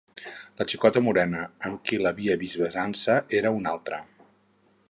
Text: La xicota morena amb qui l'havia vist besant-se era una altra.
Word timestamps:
La 0.61 0.65
xicota 0.71 1.03
morena 1.07 1.43
amb 1.69 1.83
qui 1.91 2.01
l'havia 2.05 2.39
vist 2.45 2.61
besant-se 2.65 3.19
era 3.41 3.53
una 3.59 3.75
altra. 3.77 4.05